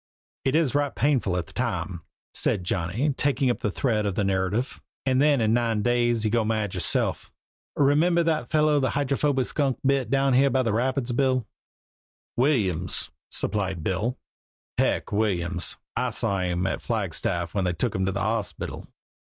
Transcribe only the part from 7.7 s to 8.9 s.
Remember that fellow the